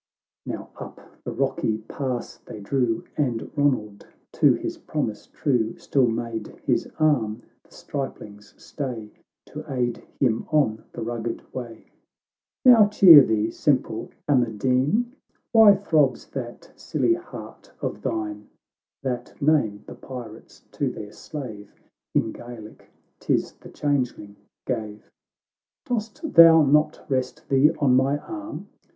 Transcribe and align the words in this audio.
XVIII 0.47 0.55
Now 0.57 0.69
up 0.77 0.99
the 1.25 1.31
rocky 1.31 1.77
pass 1.77 2.37
they 2.37 2.59
drew, 2.59 3.03
And 3.17 3.51
Ronald, 3.55 4.07
to 4.31 4.53
his 4.55 4.79
promise 4.79 5.27
true, 5.31 5.77
Still 5.77 6.07
made 6.07 6.47
his 6.65 6.89
arm 6.99 7.43
the 7.63 7.71
stripling's 7.71 8.55
stay, 8.57 9.11
To 9.45 9.63
aid 9.71 9.97
him 10.19 10.47
on 10.51 10.85
the 10.93 11.03
rugged 11.03 11.43
way.'" 11.53 11.91
Now 12.65 12.87
cheer 12.87 13.23
thee, 13.23 13.51
simple 13.51 14.09
Amadine! 14.27 15.15
"Why 15.51 15.75
throbs 15.75 16.25
that 16.31 16.71
silly 16.75 17.13
heart 17.13 17.71
of 17.79 18.01
thine 18.01 18.49
?"——That 19.03 19.39
name 19.39 19.83
the 19.85 19.93
pirates 19.93 20.61
to 20.71 20.89
their 20.89 21.11
slave, 21.11 21.75
(In 22.15 22.31
Gaelic 22.31 22.89
'tis 23.19 23.51
the 23.53 23.69
Changeling) 23.69 24.37
gave— 24.65 25.11
"Dost 25.85 26.33
thou 26.33 26.63
not 26.63 27.05
rest 27.07 27.47
thee 27.49 27.69
on 27.77 27.95
my 27.95 28.17
arm 28.17 28.67